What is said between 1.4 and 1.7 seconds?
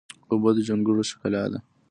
ده.